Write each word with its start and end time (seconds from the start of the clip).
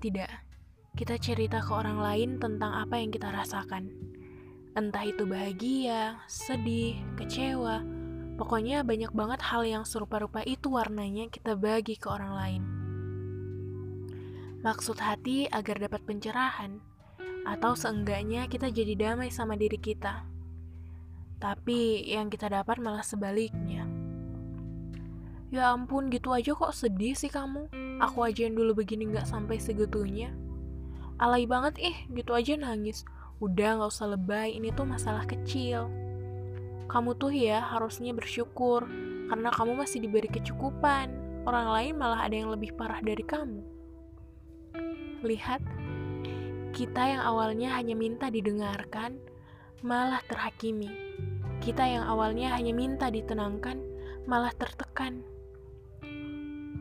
tidak 0.00 0.46
kita 0.96 1.20
cerita 1.20 1.60
ke 1.60 1.68
orang 1.76 2.00
lain 2.00 2.30
tentang 2.40 2.72
apa 2.72 2.96
yang 2.96 3.12
kita 3.12 3.28
rasakan? 3.28 3.92
Entah 4.72 5.04
itu 5.04 5.28
bahagia, 5.28 6.16
sedih, 6.24 6.96
kecewa, 7.20 7.84
pokoknya 8.40 8.80
banyak 8.80 9.12
banget 9.12 9.44
hal 9.44 9.68
yang 9.68 9.84
serupa-rupa 9.84 10.40
itu 10.48 10.72
warnanya 10.72 11.28
kita 11.28 11.52
bagi 11.52 12.00
ke 12.00 12.08
orang 12.08 12.32
lain. 12.32 12.62
Maksud 14.64 14.96
hati 14.96 15.44
agar 15.52 15.84
dapat 15.84 16.00
pencerahan, 16.08 16.80
atau 17.44 17.76
seenggaknya 17.76 18.48
kita 18.48 18.72
jadi 18.72 18.96
damai 18.96 19.28
sama 19.28 19.52
diri 19.52 19.76
kita. 19.76 20.24
Tapi 21.36 22.08
yang 22.08 22.32
kita 22.32 22.48
dapat 22.48 22.80
malah 22.80 23.04
sebaliknya. 23.04 23.84
Ya 25.52 25.76
ampun, 25.76 26.08
gitu 26.08 26.32
aja 26.32 26.56
kok 26.56 26.72
sedih 26.72 27.12
sih 27.12 27.28
kamu. 27.28 27.85
Aku 27.96 28.28
aja 28.28 28.44
yang 28.44 28.56
dulu 28.56 28.84
begini 28.84 29.08
gak 29.08 29.24
sampai 29.24 29.56
segitunya. 29.56 30.28
Alay 31.16 31.48
banget 31.48 31.80
ih, 31.80 31.96
gitu 32.12 32.36
aja 32.36 32.52
nangis. 32.60 33.08
Udah 33.40 33.80
gak 33.80 33.88
usah 33.88 34.12
lebay, 34.12 34.52
ini 34.52 34.68
tuh 34.76 34.84
masalah 34.84 35.24
kecil. 35.24 35.88
Kamu 36.92 37.16
tuh 37.16 37.32
ya 37.32 37.64
harusnya 37.64 38.12
bersyukur, 38.12 38.84
karena 39.32 39.48
kamu 39.48 39.80
masih 39.80 40.04
diberi 40.04 40.28
kecukupan. 40.28 41.08
Orang 41.48 41.72
lain 41.72 41.94
malah 41.96 42.26
ada 42.26 42.36
yang 42.36 42.52
lebih 42.52 42.76
parah 42.76 43.00
dari 43.00 43.24
kamu. 43.24 43.64
Lihat, 45.24 45.64
kita 46.76 47.00
yang 47.00 47.22
awalnya 47.24 47.72
hanya 47.80 47.96
minta 47.96 48.28
didengarkan, 48.28 49.16
malah 49.80 50.20
terhakimi. 50.28 50.92
Kita 51.64 51.80
yang 51.88 52.04
awalnya 52.04 52.52
hanya 52.52 52.76
minta 52.76 53.08
ditenangkan, 53.08 53.80
malah 54.28 54.52
tertekan. 54.52 55.24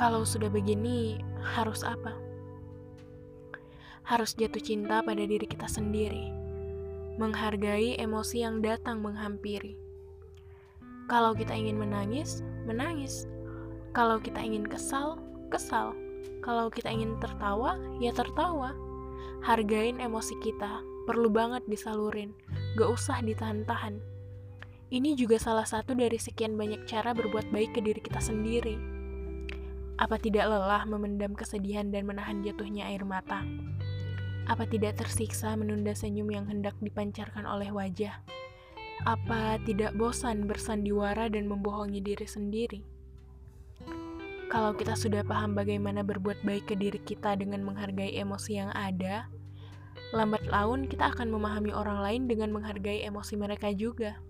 Kalau 0.00 0.24
sudah 0.24 0.48
begini, 0.48 1.20
harus 1.44 1.84
apa? 1.84 2.16
Harus 4.08 4.32
jatuh 4.32 4.62
cinta 4.64 5.04
pada 5.04 5.20
diri 5.20 5.44
kita 5.44 5.68
sendiri, 5.68 6.32
menghargai 7.20 8.00
emosi 8.00 8.40
yang 8.40 8.64
datang 8.64 9.04
menghampiri. 9.04 9.76
Kalau 11.12 11.36
kita 11.36 11.52
ingin 11.52 11.76
menangis, 11.76 12.40
menangis. 12.64 13.28
Kalau 13.92 14.16
kita 14.16 14.40
ingin 14.40 14.64
kesal, 14.64 15.20
kesal. 15.52 15.92
Kalau 16.40 16.72
kita 16.72 16.88
ingin 16.88 17.20
tertawa, 17.20 17.76
ya 18.00 18.16
tertawa. 18.16 18.72
Hargain 19.44 20.00
emosi 20.00 20.40
kita, 20.40 20.80
perlu 21.04 21.28
banget 21.28 21.66
disalurin, 21.68 22.32
gak 22.80 22.88
usah 22.88 23.20
ditahan-tahan. 23.20 24.00
Ini 24.88 25.16
juga 25.20 25.36
salah 25.36 25.68
satu 25.68 25.92
dari 25.92 26.16
sekian 26.16 26.56
banyak 26.56 26.88
cara 26.88 27.12
berbuat 27.12 27.52
baik 27.52 27.76
ke 27.76 27.80
diri 27.84 28.00
kita 28.00 28.20
sendiri. 28.20 28.91
Apa 30.00 30.16
tidak 30.16 30.48
lelah 30.48 30.88
memendam 30.88 31.36
kesedihan 31.36 31.92
dan 31.92 32.08
menahan 32.08 32.40
jatuhnya 32.40 32.88
air 32.88 33.04
mata? 33.04 33.44
Apa 34.48 34.64
tidak 34.64 34.98
tersiksa 34.98 35.52
menunda 35.54 35.92
senyum 35.92 36.32
yang 36.32 36.48
hendak 36.48 36.74
dipancarkan 36.80 37.44
oleh 37.44 37.68
wajah? 37.68 38.16
Apa 39.04 39.60
tidak 39.66 39.92
bosan 39.98 40.48
bersandiwara 40.48 41.28
dan 41.28 41.50
membohongi 41.50 42.00
diri 42.00 42.24
sendiri? 42.24 42.80
Kalau 44.52 44.76
kita 44.76 44.92
sudah 44.96 45.24
paham 45.24 45.56
bagaimana 45.56 46.04
berbuat 46.04 46.44
baik 46.44 46.72
ke 46.72 46.74
diri 46.76 47.00
kita 47.00 47.40
dengan 47.40 47.64
menghargai 47.64 48.20
emosi 48.20 48.60
yang 48.60 48.68
ada, 48.76 49.28
lambat 50.12 50.44
laun 50.48 50.84
kita 50.88 51.08
akan 51.08 51.32
memahami 51.32 51.72
orang 51.72 52.04
lain 52.04 52.22
dengan 52.28 52.52
menghargai 52.52 53.00
emosi 53.04 53.34
mereka 53.40 53.72
juga. 53.72 54.20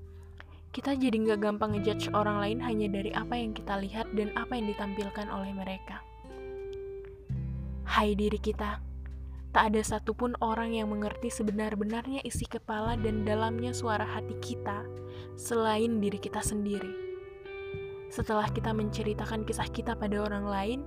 Kita 0.73 0.97
jadi 0.97 1.13
nggak 1.13 1.45
gampang 1.45 1.77
ngejudge 1.77 2.17
orang 2.17 2.41
lain 2.41 2.59
hanya 2.65 2.89
dari 2.89 3.13
apa 3.13 3.37
yang 3.37 3.53
kita 3.53 3.77
lihat 3.77 4.09
dan 4.17 4.33
apa 4.41 4.57
yang 4.57 4.73
ditampilkan 4.73 5.29
oleh 5.29 5.53
mereka. 5.53 6.01
Hai 7.85 8.17
diri 8.17 8.41
kita, 8.41 8.81
tak 9.53 9.69
ada 9.69 9.85
satupun 9.85 10.33
orang 10.41 10.73
yang 10.73 10.89
mengerti 10.89 11.29
sebenar-benarnya 11.29 12.25
isi 12.25 12.49
kepala 12.49 12.97
dan 12.97 13.21
dalamnya 13.29 13.77
suara 13.77 14.09
hati 14.09 14.33
kita 14.41 14.89
selain 15.37 16.01
diri 16.01 16.17
kita 16.17 16.41
sendiri. 16.41 16.89
Setelah 18.09 18.49
kita 18.49 18.73
menceritakan 18.73 19.45
kisah 19.45 19.69
kita 19.69 19.93
pada 19.93 20.25
orang 20.25 20.49
lain, 20.49 20.81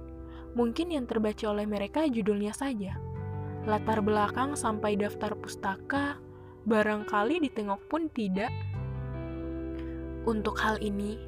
mungkin 0.57 0.97
yang 0.97 1.05
terbaca 1.05 1.45
oleh 1.45 1.69
mereka 1.69 2.09
judulnya 2.09 2.57
saja. 2.57 2.97
Latar 3.69 4.01
belakang 4.01 4.57
sampai 4.57 4.97
daftar 4.97 5.37
pustaka, 5.37 6.17
barangkali 6.65 7.37
ditengok 7.45 7.85
pun 7.85 8.09
tidak. 8.09 8.49
Untuk 10.25 10.57
hal 10.57 10.81
ini, 10.81 11.21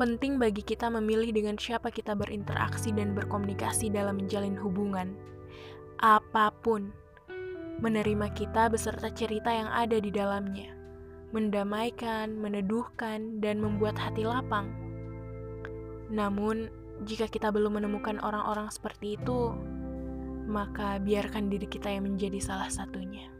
penting 0.00 0.40
bagi 0.40 0.64
kita 0.64 0.88
memilih 0.88 1.32
dengan 1.32 1.60
siapa 1.60 1.92
kita 1.92 2.16
berinteraksi 2.16 2.90
dan 2.96 3.12
berkomunikasi 3.12 3.92
dalam 3.92 4.16
menjalin 4.16 4.56
hubungan. 4.56 5.12
Apa 6.00 6.52
pun, 6.64 6.88
menerima 7.84 8.32
kita 8.32 8.72
beserta 8.72 9.12
cerita 9.12 9.52
yang 9.52 9.68
ada 9.68 10.00
di 10.00 10.08
dalamnya, 10.08 10.72
mendamaikan, 11.36 12.32
meneduhkan, 12.40 13.44
dan 13.44 13.60
membuat 13.60 14.00
hati 14.00 14.24
lapang 14.24 14.90
namun, 16.10 16.66
jika 17.06 17.30
kita 17.30 17.54
belum 17.54 17.78
menemukan 17.78 18.18
orang-orang 18.20 18.66
seperti 18.68 19.14
itu, 19.14 19.54
maka 20.50 20.98
biarkan 20.98 21.46
diri 21.46 21.70
kita 21.70 21.86
yang 21.86 22.10
menjadi 22.10 22.42
salah 22.42 22.66
satunya. 22.66 23.30